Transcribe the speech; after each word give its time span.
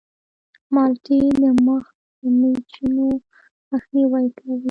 مالټې 0.73 1.19
د 1.41 1.43
مخ 1.65 1.85
د 2.41 2.43
چینو 2.71 3.07
مخنیوی 3.69 4.25
کوي. 4.37 4.57